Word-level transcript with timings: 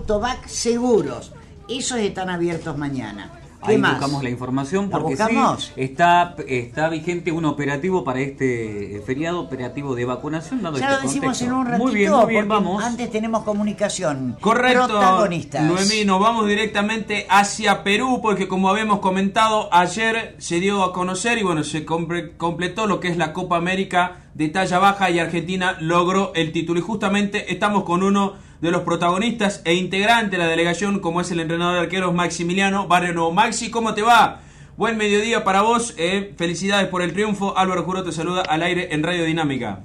Autobac 0.00 0.46
Seguros. 0.46 1.32
Esos 1.68 1.98
están 1.98 2.30
abiertos 2.30 2.78
mañana. 2.78 3.32
¿Qué 3.66 3.72
Ahí 3.72 3.78
más? 3.78 3.94
buscamos 3.98 4.22
la 4.22 4.30
información 4.30 4.88
¿La 4.88 5.00
porque 5.00 5.16
sí, 5.16 5.72
está, 5.74 6.36
está 6.46 6.88
vigente 6.88 7.32
un 7.32 7.44
operativo 7.44 8.04
para 8.04 8.20
este 8.20 8.98
eh, 8.98 9.00
feriado 9.04 9.40
operativo 9.40 9.96
de 9.96 10.04
vacunación. 10.04 10.62
dado 10.62 10.78
Ya 10.78 10.84
este 10.84 10.94
lo 10.96 11.02
decimos 11.02 11.24
contexto. 11.38 11.44
en 11.46 11.52
un 11.52 11.66
ratito, 11.66 11.84
Muy 11.84 11.94
bien, 11.96 12.12
muy 12.12 12.26
bien, 12.26 12.46
porque 12.46 12.64
vamos. 12.64 12.84
antes 12.84 13.10
tenemos 13.10 13.42
comunicación. 13.42 14.36
Correcto, 14.40 14.86
Protagonistas. 14.86 15.64
Noemí, 15.64 16.04
nos 16.04 16.20
vamos 16.20 16.46
directamente 16.46 17.26
hacia 17.28 17.82
Perú 17.82 18.20
porque 18.22 18.46
como 18.46 18.68
habíamos 18.70 19.00
comentado 19.00 19.68
ayer 19.74 20.36
se 20.38 20.60
dio 20.60 20.84
a 20.84 20.92
conocer 20.92 21.36
y 21.38 21.42
bueno, 21.42 21.64
se 21.64 21.84
completó 21.84 22.86
lo 22.86 23.00
que 23.00 23.08
es 23.08 23.16
la 23.16 23.32
Copa 23.32 23.56
América 23.56 24.18
de 24.34 24.50
talla 24.50 24.78
baja 24.78 25.10
y 25.10 25.18
Argentina 25.18 25.76
logró 25.80 26.30
el 26.36 26.52
título 26.52 26.78
y 26.78 26.82
justamente 26.84 27.52
estamos 27.52 27.82
con 27.82 28.04
uno 28.04 28.34
de 28.60 28.70
los 28.70 28.82
protagonistas 28.82 29.62
e 29.64 29.74
integrante 29.74 30.36
de 30.36 30.42
la 30.42 30.48
delegación 30.48 31.00
como 31.00 31.20
es 31.20 31.30
el 31.30 31.40
entrenador 31.40 31.74
de 31.74 31.80
arqueros 31.80 32.14
Maximiliano 32.14 32.86
Barrio 32.88 33.14
Nuevo. 33.14 33.32
Maxi, 33.32 33.70
¿cómo 33.70 33.94
te 33.94 34.02
va? 34.02 34.40
Buen 34.76 34.96
mediodía 34.96 35.44
para 35.44 35.62
vos, 35.62 35.94
eh, 35.98 36.34
felicidades 36.36 36.88
por 36.88 37.02
el 37.02 37.12
triunfo. 37.12 37.56
Álvaro 37.56 37.84
Juro 37.84 38.02
te 38.02 38.12
saluda 38.12 38.42
al 38.42 38.62
aire 38.62 38.94
en 38.94 39.02
Radio 39.02 39.24
Dinámica. 39.24 39.80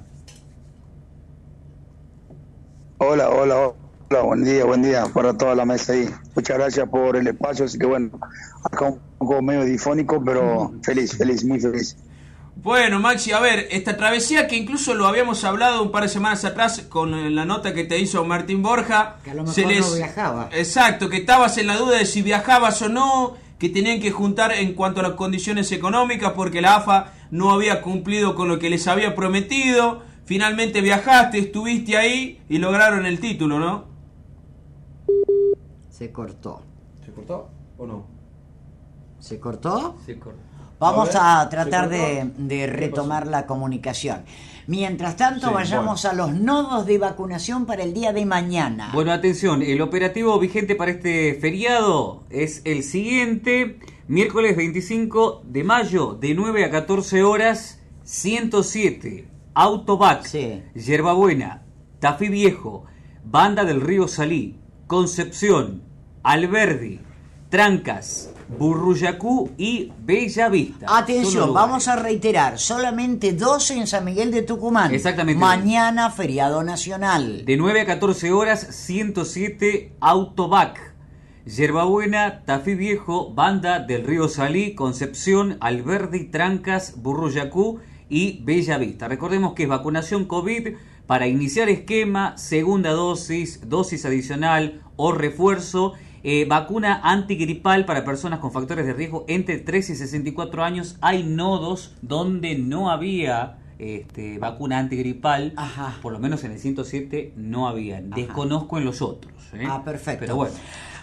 Hola, 2.98 3.28
hola, 3.28 3.74
hola, 4.08 4.22
buen 4.22 4.44
día, 4.44 4.64
buen 4.64 4.82
día 4.82 5.04
para 5.12 5.36
toda 5.36 5.54
la 5.54 5.66
mesa 5.66 5.92
ahí. 5.92 6.08
Muchas 6.34 6.56
gracias 6.56 6.88
por 6.88 7.16
el 7.16 7.26
espacio, 7.26 7.66
así 7.66 7.78
que 7.78 7.86
bueno, 7.86 8.10
acá 8.64 8.86
un 8.86 9.00
poco 9.18 9.42
medio 9.42 9.64
difónico, 9.64 10.22
pero 10.24 10.72
feliz, 10.82 11.16
feliz, 11.16 11.44
muy 11.44 11.60
feliz. 11.60 11.96
Bueno, 12.56 12.98
Maxi, 13.00 13.32
a 13.32 13.38
ver, 13.38 13.68
esta 13.70 13.98
travesía 13.98 14.48
que 14.48 14.56
incluso 14.56 14.94
lo 14.94 15.06
habíamos 15.06 15.44
hablado 15.44 15.82
un 15.82 15.90
par 15.90 16.04
de 16.04 16.08
semanas 16.08 16.44
atrás 16.46 16.86
con 16.88 17.14
eh, 17.14 17.30
la 17.30 17.44
nota 17.44 17.74
que 17.74 17.84
te 17.84 17.98
hizo 17.98 18.24
Martín 18.24 18.62
Borja. 18.62 19.18
Que 19.22 19.32
a 19.32 19.34
lo 19.34 19.44
mejor 19.44 19.64
no 19.64 19.94
viajaba. 19.94 20.48
Exacto, 20.52 21.10
que 21.10 21.18
estabas 21.18 21.58
en 21.58 21.66
la 21.66 21.76
duda 21.76 21.98
de 21.98 22.06
si 22.06 22.22
viajabas 22.22 22.80
o 22.80 22.88
no, 22.88 23.36
que 23.58 23.68
tenían 23.68 24.00
que 24.00 24.10
juntar 24.10 24.52
en 24.52 24.72
cuanto 24.72 25.00
a 25.00 25.02
las 25.02 25.12
condiciones 25.12 25.70
económicas 25.70 26.32
porque 26.32 26.62
la 26.62 26.76
AFA 26.76 27.12
no 27.30 27.50
había 27.50 27.82
cumplido 27.82 28.34
con 28.34 28.48
lo 28.48 28.58
que 28.58 28.70
les 28.70 28.88
había 28.88 29.14
prometido. 29.14 30.02
Finalmente 30.24 30.80
viajaste, 30.80 31.38
estuviste 31.38 31.98
ahí 31.98 32.40
y 32.48 32.56
lograron 32.56 33.04
el 33.04 33.20
título, 33.20 33.58
¿no? 33.58 33.84
Se 35.90 36.10
cortó. 36.10 36.62
¿Se 37.04 37.12
cortó 37.12 37.50
o 37.76 37.86
no? 37.86 38.06
¿Se 39.20 39.38
cortó? 39.38 39.96
Se 40.04 40.18
corta. 40.18 40.45
Vamos 40.78 41.10
A 41.14 41.48
tratar 41.48 41.88
¿se 41.88 42.30
de, 42.36 42.66
retomar 42.66 43.26
la 43.26 43.46
comunicación. 43.46 44.24
Mientras 44.66 45.16
tanto, 45.16 45.48
Sí, 45.48 45.54
vayamos 45.54 46.04
a 46.04 46.12
los 46.12 46.34
nodos 46.34 46.86
de 46.86 46.98
vacunación 46.98 47.66
para 47.66 47.82
el 47.84 47.94
día 47.94 48.12
de 48.12 48.26
mañana. 48.26 48.90
Bueno, 48.92 49.12
atención, 49.12 49.62
el 49.62 49.80
operativo 49.80 50.38
vigente 50.38 50.74
para 50.74 50.90
este 50.90 51.34
feriado 51.40 52.24
es 52.30 52.62
el 52.64 52.82
siguiente, 52.82 53.78
miércoles 54.08 54.56
25 54.56 55.42
de 55.44 55.64
mayo, 55.64 56.14
de 56.20 56.34
9 56.34 56.64
a 56.64 56.70
14 56.70 57.22
horas, 57.22 57.80
107, 58.02 59.28
Autobac, 59.54 60.24
Sí. 60.24 60.62
Yerbabuena, 60.74 61.62
Tafí 62.00 62.28
Viejo, 62.28 62.84
Banda 63.24 63.64
del 63.64 63.80
Río 63.80 64.08
Salí, 64.08 64.58
Concepción, 64.88 65.82
Alberdi, 66.22 67.00
Trancas, 67.56 68.34
Burruyacú 68.58 69.50
y 69.56 69.90
Bella 70.04 70.50
Vista. 70.50 70.94
Atención, 70.94 71.54
vamos 71.54 71.88
a 71.88 71.96
reiterar, 71.96 72.58
solamente 72.58 73.32
12 73.32 73.78
en 73.78 73.86
San 73.86 74.04
Miguel 74.04 74.30
de 74.30 74.42
Tucumán. 74.42 74.92
Exactamente. 74.94 75.40
Mañana, 75.40 76.10
feriado 76.10 76.62
nacional. 76.62 77.46
De 77.46 77.56
9 77.56 77.80
a 77.80 77.86
14 77.86 78.30
horas, 78.30 78.60
107 78.60 79.94
Autobac. 80.00 80.94
Yerbabuena, 81.46 82.42
Tafí 82.44 82.74
Viejo, 82.74 83.32
Banda 83.32 83.78
del 83.78 84.04
Río 84.04 84.28
Salí, 84.28 84.74
Concepción, 84.74 85.56
Alberdi, 85.60 86.24
Trancas, 86.24 87.00
Burruyacú 87.00 87.80
y 88.10 88.42
Bella 88.44 88.76
Vista. 88.76 89.08
Recordemos 89.08 89.54
que 89.54 89.62
es 89.62 89.68
vacunación 89.70 90.26
COVID 90.26 90.74
para 91.06 91.26
iniciar 91.26 91.70
esquema, 91.70 92.36
segunda 92.36 92.90
dosis, 92.90 93.66
dosis 93.66 94.04
adicional 94.04 94.82
o 94.96 95.12
refuerzo. 95.12 95.94
Eh, 96.28 96.44
vacuna 96.44 97.02
antigripal 97.04 97.84
para 97.84 98.04
personas 98.04 98.40
con 98.40 98.50
factores 98.50 98.84
de 98.84 98.92
riesgo 98.92 99.24
entre 99.28 99.58
3 99.58 99.90
y 99.90 99.94
64 99.94 100.64
años. 100.64 100.96
Hay 101.00 101.22
nodos 101.22 101.94
donde 102.02 102.58
no 102.58 102.90
había 102.90 103.58
este, 103.78 104.36
vacuna 104.40 104.80
antigripal. 104.80 105.52
Ajá. 105.56 105.94
Por 106.02 106.12
lo 106.12 106.18
menos 106.18 106.42
en 106.42 106.50
el 106.50 106.58
107 106.58 107.34
no 107.36 107.68
había. 107.68 108.00
Desconozco 108.00 108.76
en 108.78 108.86
los 108.86 109.02
otros. 109.02 109.32
¿eh? 109.52 109.68
Ah, 109.68 109.84
perfecto. 109.84 110.18
Pero 110.18 110.34
bueno. 110.34 110.54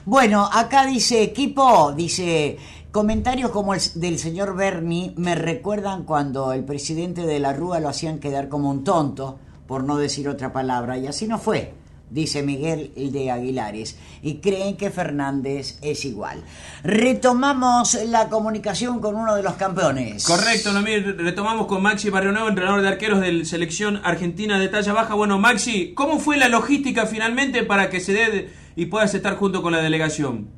Bueno, 0.04 0.50
acá 0.52 0.86
dice 0.86 1.24
equipo, 1.24 1.94
dice 1.94 2.58
comentarios 2.92 3.50
como 3.52 3.74
el 3.74 3.80
del 3.96 4.20
señor 4.20 4.58
Berni 4.58 5.14
me 5.16 5.36
recuerdan 5.36 6.04
cuando 6.04 6.52
el 6.52 6.66
presidente 6.66 7.26
de 7.26 7.40
la 7.40 7.54
Rúa 7.54 7.80
lo 7.80 7.88
hacían 7.88 8.20
quedar 8.20 8.50
como 8.50 8.70
un 8.70 8.84
tonto, 8.84 9.40
por 9.68 9.86
no 9.86 9.96
decir 9.96 10.28
otra 10.28 10.52
palabra, 10.52 10.98
y 10.98 11.08
así 11.08 11.28
no 11.28 11.40
fue, 11.40 11.74
dice 12.14 12.44
Miguel 12.44 12.92
de 12.96 13.32
Aguilares, 13.32 13.98
y 14.22 14.36
creen 14.36 14.78
que 14.78 14.92
Fernández 14.92 15.80
es 15.82 16.06
igual. 16.06 16.44
Retomamos 16.84 17.96
la 18.06 18.30
comunicación 18.30 19.00
con 19.00 19.16
uno 19.16 19.36
de 19.36 19.44
los 19.44 19.54
campeones. 19.54 20.26
Correcto, 20.26 20.72
Noemí, 20.72 20.98
retomamos 21.00 21.68
con 21.68 21.82
Maxi 21.82 22.10
Barrio 22.10 22.32
Nuevo, 22.32 22.48
entrenador 22.48 22.82
de 22.82 22.88
arqueros 22.88 23.20
de 23.20 23.46
selección 23.46 24.00
argentina 24.04 24.60
de 24.60 24.70
talla 24.70 24.94
baja. 24.94 25.16
Bueno, 25.16 25.40
Maxi, 25.40 25.94
¿cómo 25.94 26.20
fue 26.20 26.38
la 26.38 26.48
logística 26.48 27.06
finalmente 27.06 27.64
para 27.64 27.90
que 27.90 28.00
se 28.00 28.14
dé 28.14 28.54
y 28.76 28.86
puedas 28.86 29.14
estar 29.14 29.36
junto 29.36 29.62
con 29.62 29.74
la 29.74 29.80
delegación? 29.80 30.50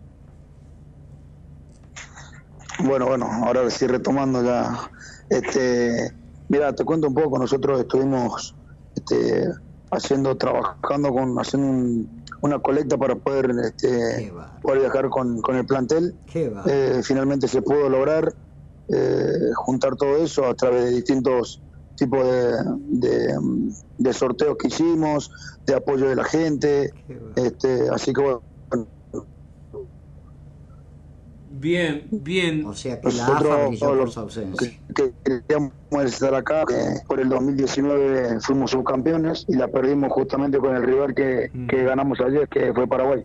Bueno, 2.84 3.06
bueno, 3.08 3.28
ahora 3.32 3.70
sí 3.70 3.88
retomando 3.88 4.44
ya, 4.44 4.92
este, 5.30 6.12
mira, 6.50 6.74
te 6.74 6.84
cuento 6.84 7.08
un 7.08 7.14
poco, 7.14 7.40
nosotros 7.40 7.80
estuvimos, 7.80 8.54
este, 8.96 9.48
haciendo, 9.96 10.36
trabajando 10.38 11.10
con, 11.10 11.36
haciendo 11.40 11.68
un- 11.68 12.26
una 12.42 12.60
colecta 12.60 12.98
para 12.98 13.16
poder, 13.16 13.50
este, 13.64 13.88
poder 14.62 14.80
viajar 14.82 15.10
con, 15.10 15.42
con 15.42 15.56
el 15.56 15.66
plantel. 15.66 16.20
Eh, 16.68 17.02
finalmente 17.04 17.48
se 17.48 17.62
pudo 17.62 17.90
lograr 17.90 18.34
eh, 18.88 19.32
juntar 19.56 19.96
todo 19.96 20.18
eso 20.18 20.46
a 20.46 20.54
través 20.54 20.86
de 20.86 20.92
distintos 20.92 21.64
tipos 21.96 22.24
de, 22.24 22.54
de, 23.00 23.36
de 23.98 24.14
sorteos 24.14 24.58
que 24.60 24.68
hicimos, 24.68 25.32
de 25.66 25.74
apoyo 25.76 26.08
de 26.10 26.16
la 26.16 26.24
gente. 26.26 26.92
Este, 27.36 27.90
así 27.90 28.14
que 28.14 28.22
bueno, 28.22 28.44
Bien, 31.66 32.04
bien. 32.12 32.64
o 32.68 32.74
sea 32.76 33.02
que 33.02 33.08
la 33.08 33.14
nosotros 33.28 33.52
AFA 33.54 33.68
brilló 33.70 33.88
por 33.88 33.98
los 33.98 34.14
su 34.14 34.20
ausencia. 34.20 34.70
que, 34.96 35.04
que 35.24 35.40
queríamos 35.48 35.72
estar 36.06 36.36
acá, 36.36 36.64
que 36.68 36.76
por 37.08 37.20
el 37.20 37.28
2019 37.30 38.40
fuimos 38.42 38.70
subcampeones 38.70 39.46
y 39.48 39.56
la 39.56 39.68
perdimos 39.68 40.12
justamente 40.12 40.60
con 40.60 40.76
el 40.76 40.84
rival 40.84 41.16
que, 41.16 41.50
que 41.68 41.84
ganamos 41.84 42.20
ayer, 42.22 42.48
que 42.50 42.72
fue 42.72 42.86
Paraguay. 42.88 43.24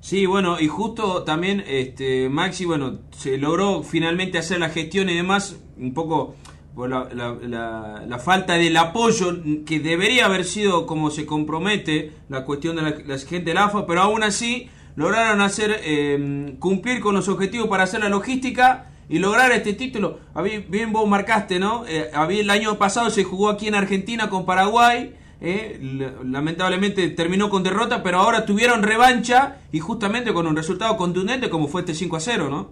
Sí, 0.00 0.24
bueno, 0.24 0.58
y 0.58 0.68
justo 0.68 1.24
también, 1.24 1.62
este, 1.66 2.30
Maxi, 2.30 2.64
bueno, 2.64 3.00
se 3.10 3.36
logró 3.36 3.82
finalmente 3.82 4.38
hacer 4.38 4.58
la 4.58 4.70
gestión 4.70 5.10
y 5.10 5.14
demás, 5.16 5.56
un 5.76 5.92
poco 5.92 6.34
por 6.74 6.88
la, 6.88 7.08
la- 7.12 7.36
la- 7.46 8.04
la 8.08 8.18
falta 8.18 8.54
del 8.54 8.74
apoyo 8.78 9.36
que 9.66 9.80
debería 9.80 10.24
haber 10.24 10.46
sido 10.46 10.86
como 10.86 11.10
se 11.10 11.26
compromete 11.26 12.12
la 12.30 12.46
cuestión 12.46 12.76
de 12.76 12.82
la, 12.82 12.94
la 13.06 13.18
gente 13.18 13.50
del 13.50 13.58
AFA, 13.58 13.86
pero 13.86 14.00
aún 14.00 14.22
así 14.22 14.70
lograron 14.96 15.40
hacer 15.40 15.80
eh, 15.82 16.56
cumplir 16.58 17.00
con 17.00 17.14
los 17.14 17.28
objetivos 17.28 17.68
para 17.68 17.84
hacer 17.84 18.00
la 18.00 18.08
logística 18.08 18.90
y 19.08 19.18
lograr 19.18 19.50
este 19.52 19.72
título. 19.72 20.20
Bien 20.68 20.92
vos 20.92 21.08
marcaste, 21.08 21.58
¿no? 21.58 21.84
Eh, 21.86 22.10
el 22.30 22.50
año 22.50 22.78
pasado 22.78 23.10
se 23.10 23.24
jugó 23.24 23.48
aquí 23.50 23.66
en 23.66 23.74
Argentina 23.74 24.30
con 24.30 24.46
Paraguay. 24.46 25.16
eh, 25.40 25.80
lamentablemente 26.24 27.08
terminó 27.10 27.50
con 27.50 27.62
derrota, 27.62 28.02
pero 28.02 28.18
ahora 28.18 28.44
tuvieron 28.46 28.82
revancha 28.82 29.58
y 29.72 29.80
justamente 29.80 30.32
con 30.34 30.46
un 30.46 30.54
resultado 30.56 30.96
contundente 30.96 31.50
como 31.50 31.66
fue 31.68 31.80
este 31.80 31.94
5 31.94 32.16
a 32.16 32.20
0, 32.20 32.50
¿no? 32.50 32.70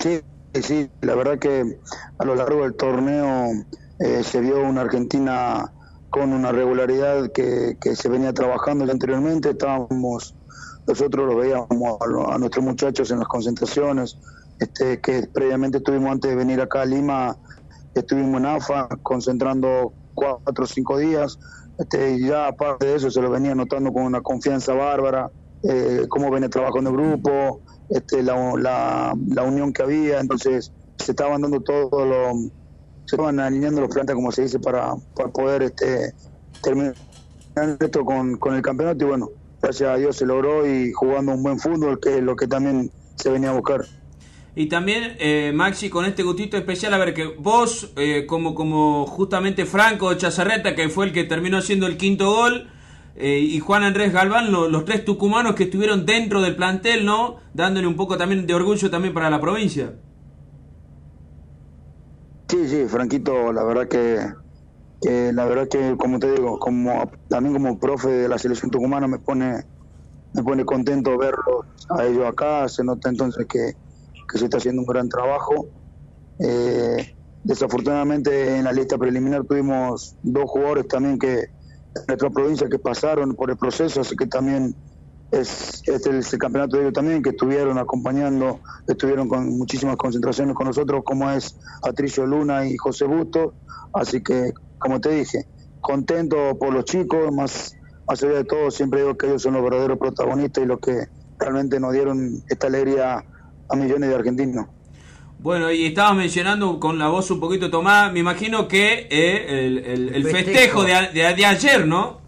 Sí, 0.00 0.20
sí, 0.60 0.88
la 1.00 1.14
verdad 1.14 1.38
que 1.38 1.78
a 2.18 2.24
lo 2.24 2.34
largo 2.34 2.62
del 2.62 2.74
torneo 2.74 3.46
eh, 3.98 4.22
se 4.24 4.40
vio 4.40 4.60
una 4.62 4.82
Argentina 4.82 5.72
con 6.10 6.32
una 6.32 6.52
regularidad 6.52 7.30
que, 7.32 7.76
que 7.80 7.96
se 7.96 8.08
venía 8.08 8.32
trabajando 8.32 8.90
anteriormente. 8.90 9.50
Estábamos, 9.50 10.34
nosotros 10.86 11.26
lo 11.26 11.36
veíamos 11.36 11.68
a, 11.70 12.34
a 12.34 12.38
nuestros 12.38 12.64
muchachos 12.64 13.10
en 13.10 13.18
las 13.18 13.28
concentraciones, 13.28 14.18
este, 14.58 15.00
que 15.00 15.28
previamente 15.32 15.78
estuvimos 15.78 16.12
antes 16.12 16.30
de 16.30 16.36
venir 16.36 16.60
acá 16.60 16.82
a 16.82 16.84
Lima, 16.84 17.36
estuvimos 17.94 18.40
en 18.40 18.46
AFA 18.46 18.88
concentrando 19.02 19.92
cuatro 20.14 20.64
o 20.64 20.66
cinco 20.66 20.98
días. 20.98 21.38
Este, 21.78 22.16
y 22.16 22.28
ya 22.28 22.48
aparte 22.48 22.86
de 22.86 22.96
eso 22.96 23.10
se 23.10 23.20
lo 23.20 23.30
venía 23.30 23.54
notando 23.54 23.92
con 23.92 24.04
una 24.04 24.20
confianza 24.20 24.74
bárbara, 24.74 25.30
eh, 25.62 26.06
cómo 26.08 26.30
venía 26.30 26.48
trabajando 26.48 26.90
el 26.90 26.96
grupo, 26.96 27.60
este, 27.88 28.22
la, 28.22 28.54
la, 28.58 29.14
la 29.28 29.42
unión 29.42 29.72
que 29.72 29.82
había, 29.82 30.20
entonces 30.20 30.72
se 30.98 31.12
estaban 31.12 31.42
dando 31.42 31.60
todo 31.60 32.04
lo, 32.04 32.34
se 33.06 33.16
estaban 33.16 33.40
alineando 33.40 33.80
los 33.80 33.90
planetas 33.90 34.14
como 34.14 34.30
se 34.32 34.42
dice 34.42 34.58
para, 34.58 34.94
para 35.16 35.30
poder 35.30 35.62
este, 35.62 36.14
terminar 36.62 36.94
esto 37.80 38.04
con, 38.04 38.36
con 38.36 38.54
el 38.54 38.62
campeonato 38.62 39.04
y 39.04 39.08
bueno, 39.08 39.28
gracias 39.62 39.88
a 39.88 39.96
Dios 39.96 40.16
se 40.16 40.26
logró 40.26 40.66
y 40.66 40.92
jugando 40.92 41.32
un 41.32 41.42
buen 41.42 41.58
fútbol, 41.58 42.00
que 42.00 42.16
es 42.16 42.22
lo 42.22 42.34
que 42.34 42.48
también 42.48 42.90
se 43.14 43.30
venía 43.30 43.50
a 43.50 43.52
buscar. 43.54 43.84
Y 44.54 44.66
también, 44.66 45.16
eh, 45.18 45.52
Maxi, 45.54 45.88
con 45.88 46.04
este 46.04 46.22
gustito 46.22 46.58
especial, 46.58 46.92
a 46.92 46.98
ver, 46.98 47.14
que 47.14 47.24
vos, 47.38 47.92
eh, 47.96 48.26
como, 48.26 48.54
como 48.54 49.06
justamente 49.06 49.64
Franco 49.64 50.12
Chazarreta, 50.14 50.74
que 50.74 50.90
fue 50.90 51.06
el 51.06 51.12
que 51.12 51.24
terminó 51.24 51.56
haciendo 51.56 51.86
el 51.86 51.96
quinto 51.96 52.30
gol, 52.30 52.68
eh, 53.14 53.38
y 53.38 53.60
Juan 53.60 53.82
Andrés 53.82 54.12
Galván, 54.12 54.50
los 54.50 54.84
tres 54.84 55.04
tucumanos 55.04 55.54
que 55.54 55.64
estuvieron 55.64 56.04
dentro 56.04 56.40
del 56.42 56.56
plantel, 56.56 57.04
¿no? 57.04 57.36
Dándole 57.54 57.86
un 57.86 57.96
poco 57.96 58.16
también 58.16 58.46
de 58.46 58.54
orgullo 58.54 58.90
también 58.90 59.14
para 59.14 59.30
la 59.30 59.40
provincia. 59.40 59.94
Sí, 62.48 62.68
sí, 62.68 62.84
Franquito, 62.88 63.52
la 63.52 63.64
verdad 63.64 63.88
que, 63.88 64.18
la 65.02 65.44
verdad 65.46 65.68
que, 65.68 65.96
como 65.96 66.18
te 66.18 66.30
digo, 66.32 66.58
como 66.58 67.10
también 67.28 67.54
como 67.54 67.78
profe 67.78 68.08
de 68.08 68.28
la 68.28 68.38
selección 68.38 68.70
tucumana 68.70 69.08
me 69.08 69.18
pone, 69.18 69.64
me 70.32 70.42
pone 70.42 70.64
contento 70.64 71.18
verlos 71.18 71.66
a 71.90 72.04
ellos 72.06 72.26
acá, 72.26 72.68
se 72.68 72.84
nota 72.84 73.08
entonces 73.08 73.46
que 73.48 73.74
que 74.32 74.38
se 74.38 74.44
está 74.44 74.56
haciendo 74.56 74.82
un 74.82 74.86
gran 74.86 75.08
trabajo. 75.08 75.68
Eh, 76.38 77.14
desafortunadamente 77.44 78.56
en 78.56 78.64
la 78.64 78.72
lista 78.72 78.98
preliminar 78.98 79.44
tuvimos 79.44 80.16
dos 80.22 80.44
jugadores 80.46 80.88
también 80.88 81.18
que 81.18 81.34
en 81.34 82.04
nuestra 82.08 82.30
provincia 82.30 82.68
que 82.68 82.78
pasaron 82.78 83.34
por 83.34 83.50
el 83.50 83.56
proceso, 83.58 84.00
así 84.00 84.16
que 84.16 84.26
también 84.26 84.74
es, 85.30 85.82
este 85.86 86.18
es 86.18 86.32
el 86.32 86.38
campeonato 86.38 86.76
de 86.76 86.84
ellos 86.84 86.94
también, 86.94 87.22
que 87.22 87.30
estuvieron 87.30 87.78
acompañando, 87.78 88.60
estuvieron 88.86 89.28
con 89.28 89.58
muchísimas 89.58 89.96
concentraciones 89.96 90.54
con 90.54 90.66
nosotros, 90.66 91.02
como 91.04 91.30
es 91.30 91.58
Patricio 91.82 92.26
Luna 92.26 92.66
y 92.66 92.76
José 92.76 93.04
Busto, 93.04 93.54
así 93.92 94.22
que, 94.22 94.52
como 94.82 95.00
te 95.00 95.10
dije, 95.10 95.46
contento 95.80 96.58
por 96.58 96.74
los 96.74 96.84
chicos, 96.84 97.32
más, 97.32 97.76
más 98.06 98.22
allá 98.22 98.32
de 98.34 98.44
todo, 98.44 98.70
siempre 98.70 99.00
digo 99.00 99.16
que 99.16 99.26
ellos 99.26 99.42
son 99.42 99.54
los 99.54 99.62
verdaderos 99.62 99.96
protagonistas 99.96 100.64
y 100.64 100.66
los 100.66 100.80
que 100.80 101.06
realmente 101.38 101.78
nos 101.78 101.92
dieron 101.92 102.42
esta 102.48 102.66
alegría 102.66 103.24
a 103.68 103.76
millones 103.76 104.08
de 104.08 104.14
argentinos. 104.14 104.66
Bueno, 105.38 105.70
y 105.70 105.86
estaba 105.86 106.14
mencionando 106.14 106.80
con 106.80 106.98
la 106.98 107.08
voz 107.08 107.30
un 107.30 107.38
poquito 107.38 107.70
tomada, 107.70 108.10
me 108.10 108.20
imagino 108.20 108.66
que 108.66 109.06
eh, 109.08 109.66
el, 109.66 110.24
festejo, 110.24 110.84
de, 110.84 110.94
ayer, 111.24 111.86
¿no? 111.86 112.20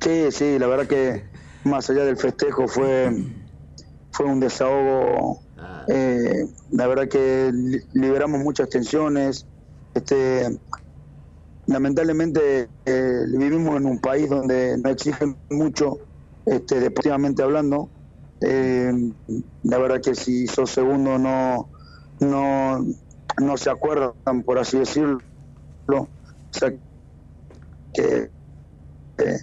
Sí, 0.00 0.30
sí, 0.30 0.58
la 0.58 0.66
verdad 0.66 0.86
que 0.86 1.24
más 1.64 1.88
allá 1.88 2.04
del 2.04 2.16
festejo 2.16 2.68
fue, 2.68 3.10
fue 4.12 4.26
un 4.26 4.40
desahogo. 4.40 5.42
Ah. 5.58 5.84
Eh, 5.88 6.46
la 6.70 6.86
verdad 6.86 7.08
que 7.08 7.50
liberamos 7.92 8.40
muchas 8.40 8.68
tensiones. 8.68 9.46
Este, 9.94 10.60
lamentablemente 11.66 12.70
eh, 12.84 13.24
vivimos 13.28 13.76
en 13.76 13.86
un 13.86 14.00
país 14.00 14.28
donde 14.28 14.78
no 14.78 14.90
exigen 14.90 15.38
mucho, 15.50 15.98
este, 16.46 16.80
deportivamente 16.80 17.42
hablando 17.42 17.90
eh, 18.40 18.90
la 19.62 19.78
verdad 19.78 20.00
que 20.02 20.14
si 20.14 20.46
sos 20.46 20.70
segundo 20.70 21.18
no, 21.18 21.70
no, 22.20 22.86
no 23.38 23.56
se 23.56 23.70
acuerdan, 23.70 24.42
por 24.44 24.58
así 24.58 24.78
decirlo. 24.78 25.20
O 25.86 26.08
sea, 26.50 26.72
que 27.92 28.32
eh, 29.18 29.38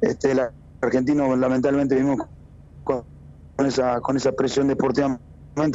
este, 0.00 0.32
el 0.32 0.40
argentino 0.80 1.36
lamentablemente 1.36 1.96
vivimos 1.96 2.26
con, 2.82 3.04
esa, 3.58 4.00
con 4.00 4.16
esa 4.16 4.32
presión 4.32 4.68
deportivamente, 4.68 5.20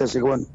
así 0.03 0.17
que 0.17 0.23
bueno, 0.23 0.45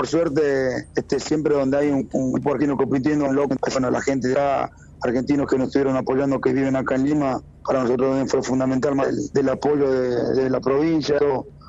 por, 0.00 0.08
suerte, 0.08 0.86
este, 0.96 1.20
siempre 1.20 1.54
donde 1.54 1.76
hay 1.76 1.90
un, 1.90 2.08
un 2.14 2.40
argentino 2.46 2.74
compitiendo, 2.74 3.26
bueno, 3.26 3.90
la 3.90 4.00
gente 4.00 4.32
ya, 4.32 4.70
argentinos 5.02 5.46
que 5.46 5.58
nos 5.58 5.66
estuvieron 5.66 5.94
apoyando, 5.94 6.40
que 6.40 6.54
viven 6.54 6.74
acá 6.74 6.94
en 6.94 7.04
Lima, 7.04 7.42
para 7.66 7.82
nosotros 7.82 8.08
también 8.08 8.28
fue 8.28 8.42
fundamental 8.42 8.96
del, 9.34 9.48
apoyo 9.50 9.90
de, 10.32 10.48
la 10.48 10.58
provincia, 10.58 11.16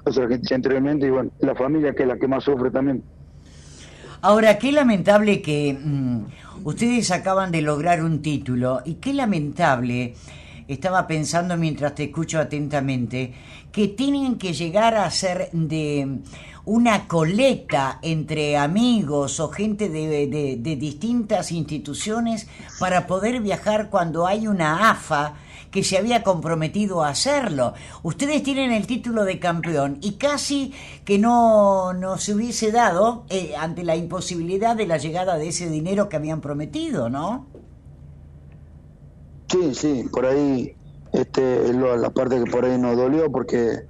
los 0.06 0.18
argentinos 0.18 0.52
anteriormente, 0.54 1.08
y 1.08 1.10
bueno, 1.10 1.30
la 1.42 1.56
familia 1.56 1.94
que 1.94 2.04
es 2.04 2.08
la 2.08 2.18
que 2.18 2.28
más 2.30 2.46
sufre 2.46 2.72
también. 2.72 3.04
Ahora, 4.22 4.58
qué 4.58 4.72
lamentable 4.72 5.42
que 5.42 5.78
mm, 5.78 6.22
ustedes 6.64 7.12
acaban 7.12 7.52
de 7.52 7.62
lograr 7.62 8.02
un 8.02 8.22
título 8.22 8.80
y 8.86 8.94
qué 8.94 9.14
lamentable, 9.14 10.16
estaba 10.74 11.08
pensando 11.08 11.58
mientras 11.58 11.96
te 11.96 12.06
escucho 12.06 12.40
atentamente, 12.40 13.34
que 13.72 13.90
tienen 13.90 14.38
que 14.38 14.54
llegar 14.54 14.96
a 14.96 15.10
ser 15.12 15.50
de 15.52 16.20
una 16.66 17.08
colecta 17.08 18.00
entre 18.02 18.58
amigos 18.58 19.40
o 19.40 19.50
gente 19.50 19.90
de, 19.90 20.28
de 20.60 20.76
distintas 20.76 21.52
instituciones 21.52 22.48
para 22.80 23.08
poder 23.08 23.42
viajar 23.42 23.90
cuando 23.90 24.28
hay 24.28 24.48
una 24.48 24.92
AFA 24.92 25.36
que 25.72 25.84
se 25.84 25.98
había 25.98 26.22
comprometido 26.22 27.04
a 27.04 27.10
hacerlo. 27.10 27.74
Ustedes 28.04 28.44
tienen 28.44 28.72
el 28.72 28.86
título 28.86 29.24
de 29.24 29.40
campeón 29.40 29.98
y 30.02 30.14
casi 30.14 30.74
que 31.06 31.18
no, 31.18 31.94
no 31.94 32.18
se 32.18 32.36
hubiese 32.36 32.72
dado 32.72 33.26
eh, 33.30 33.54
ante 33.58 33.84
la 33.84 33.96
imposibilidad 33.96 34.76
de 34.76 34.86
la 34.86 34.98
llegada 34.98 35.38
de 35.38 35.48
ese 35.48 35.70
dinero 35.70 36.10
que 36.10 36.18
habían 36.18 36.42
prometido, 36.42 37.10
¿no? 37.10 37.48
Sí, 39.52 39.76
sí, 39.76 40.06
por 40.14 40.26
ahí 40.26 40.78
este, 41.12 41.66
es 41.66 41.76
la 41.76 42.10
parte 42.10 42.42
que 42.42 42.50
por 42.50 42.64
ahí 42.64 42.78
nos 42.78 42.96
dolió 42.96 43.30
porque, 43.30 43.82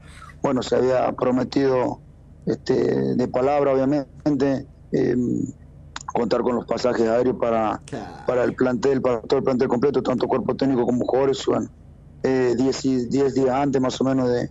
bueno, 0.42 0.64
se 0.64 0.76
había 0.76 1.12
prometido 1.12 2.02
este, 2.48 3.16
de 3.16 3.28
palabra, 3.28 3.74
obviamente, 3.74 4.68
em, 4.92 5.46
contar 6.14 6.42
con 6.42 6.56
los 6.56 6.66
pasajes 6.66 7.08
aéreos 7.08 7.38
para, 7.40 7.80
para 8.26 8.44
el 8.44 8.56
plantel, 8.56 9.04
para 9.04 9.22
todo 9.22 9.38
el 9.38 9.44
plantel 9.44 9.68
completo, 9.68 10.02
tanto 10.02 10.28
cuerpo 10.28 10.56
técnico 10.56 10.84
como 10.84 11.06
jugadores, 11.06 11.46
bueno, 11.46 11.70
10 12.24 12.86
eh, 12.86 13.08
días 13.10 13.50
antes 13.50 13.80
más 13.80 14.02
o 14.02 14.04
menos 14.04 14.30
de, 14.30 14.50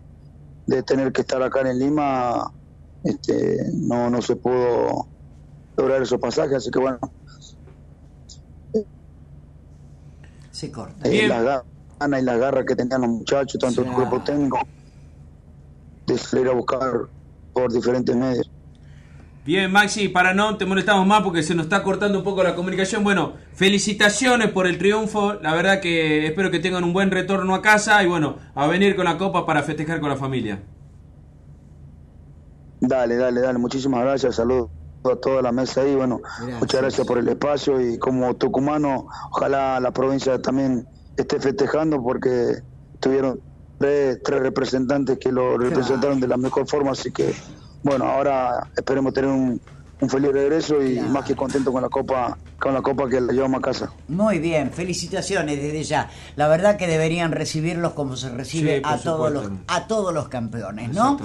de, 0.67 0.83
tener 0.85 1.13
que 1.13 1.23
estar 1.23 1.43
acá 1.43 1.69
en 1.69 1.79
Lima, 1.81 2.53
este, 3.03 3.59
no, 3.75 4.11
no 4.11 4.23
se 4.23 4.37
pudo 4.37 5.09
lograr 5.77 6.03
esos 6.03 6.21
pasajes, 6.21 6.59
así 6.59 6.71
que 6.71 6.79
bueno. 6.79 7.01
Se 10.61 10.71
corta. 10.71 11.09
Eh, 11.09 11.27
la 11.27 11.65
gana 11.99 12.21
y 12.21 12.23
la 12.23 12.37
garra 12.37 12.67
que 12.67 12.77
tenían 12.77 13.01
los 13.01 13.09
muchachos, 13.09 13.59
tanto 13.59 13.81
el 13.81 13.91
cuerpo 13.93 14.21
técnico, 14.21 14.61
de 16.07 16.19
salir 16.19 16.49
a 16.49 16.53
buscar 16.53 17.07
por 17.55 17.73
diferentes 17.73 18.15
medios. 18.15 18.51
Bien, 19.47 19.73
Maxi, 19.73 20.09
para 20.11 20.35
no 20.35 20.59
te 20.59 20.67
molestamos 20.67 21.07
más 21.07 21.23
porque 21.23 21.43
se 21.43 21.55
nos 21.55 21.65
está 21.65 21.83
cortando 21.83 22.19
un 22.19 22.25
poco 22.25 22.43
la 22.43 22.55
comunicación. 22.55 23.03
Bueno, 23.03 23.37
felicitaciones 23.55 24.51
por 24.51 24.67
el 24.67 24.77
triunfo. 24.77 25.33
La 25.41 25.55
verdad 25.55 25.81
que 25.81 26.27
espero 26.27 26.51
que 26.51 26.59
tengan 26.59 26.85
un 26.85 26.93
buen 26.93 27.11
retorno 27.11 27.55
a 27.55 27.63
casa 27.63 28.03
y 28.03 28.07
bueno, 28.07 28.37
a 28.55 28.67
venir 28.67 28.97
con 28.97 29.07
la 29.07 29.17
copa 29.17 29.47
para 29.47 29.63
festejar 29.63 29.99
con 29.99 30.11
la 30.11 30.17
familia. 30.17 30.61
Dale, 32.83 33.17
dale, 33.17 33.41
dale. 33.41 33.59
Muchísimas 33.59 34.03
gracias. 34.03 34.35
Saludos 34.35 34.69
a 35.05 35.17
toda 35.17 35.43
la 35.43 35.53
mesa 35.53 35.83
ahí. 35.83 35.95
Bueno, 35.95 36.21
muchas 36.59 36.81
gracias 36.81 37.07
por 37.07 37.19
el 37.19 37.29
espacio 37.29 37.81
y 37.81 37.99
como 37.99 38.35
tucumano, 38.35 39.07
ojalá 39.31 39.81
la 39.81 39.91
provincia 39.93 40.41
también 40.41 40.87
esté 41.17 41.41
festejando 41.41 42.03
porque 42.03 42.63
tuvieron 43.01 43.41
tres, 43.79 44.21
tres 44.23 44.41
representantes 44.41 45.19
que 45.19 45.33
lo 45.33 45.57
representaron 45.57 46.21
de 46.21 46.29
la 46.29 46.37
mejor 46.37 46.69
forma, 46.69 46.93
así 46.93 47.11
que 47.11 47.35
bueno, 47.83 48.05
ahora 48.05 48.69
esperemos 48.77 49.15
tener 49.15 49.31
un, 49.31 49.61
feliz 50.09 50.33
regreso 50.33 50.83
y 50.83 50.99
más 51.01 51.25
que 51.25 51.37
contento 51.37 51.73
con 51.73 51.83
la 51.83 51.89
copa 51.89 52.39
con 52.59 52.75
la 52.75 52.83
copa 52.83 53.09
que 53.09 53.21
la 53.21 53.33
llevamos 53.33 53.59
a 53.59 53.63
casa. 53.63 53.93
Muy 54.09 54.39
bien, 54.39 54.71
felicitaciones 54.71 55.61
desde 55.61 55.83
ya. 55.83 56.11
La 56.37 56.47
verdad 56.49 56.77
que 56.77 56.87
deberían 56.87 57.33
recibirlos 57.33 57.93
como 57.93 58.17
se 58.17 58.29
recibe 58.31 58.83
a 58.85 58.99
todos 58.99 59.33
los 59.33 59.51
a 59.67 59.87
todos 59.87 60.13
los 60.15 60.29
campeones, 60.29 60.91
¿no? 60.93 61.19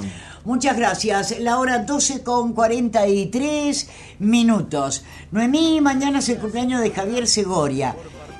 Muchas 0.45 0.77
gracias. 0.77 1.39
La 1.39 1.59
hora 1.59 1.79
12 1.79 2.23
con 2.23 2.53
43 2.53 3.89
minutos. 4.19 5.03
Noemí, 5.31 5.81
mañana 5.81 6.19
es 6.19 6.29
el 6.29 6.37
cumpleaños 6.37 6.81
de 6.81 6.91
Javier 6.91 7.27
Segovia. 7.27 7.95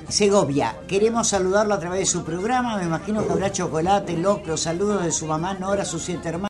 Segovia, 0.08 0.76
queremos 0.86 1.26
saludarlo 1.28 1.74
a 1.74 1.80
través 1.80 1.98
de 1.98 2.06
su 2.06 2.22
programa. 2.22 2.76
Me 2.76 2.84
imagino 2.84 3.26
que 3.26 3.32
habrá 3.32 3.50
chocolate, 3.50 4.16
locro, 4.16 4.56
saludos 4.56 5.04
de 5.04 5.10
su 5.10 5.26
mamá 5.26 5.54
Nora, 5.54 5.84
sus 5.84 6.02
siete 6.02 6.28
hermanos. 6.28 6.44